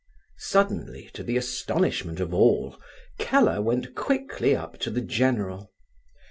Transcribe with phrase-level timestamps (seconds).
[0.39, 2.75] Suddenly, to the astonishment of all,
[3.19, 5.71] Keller went quickly up to the general.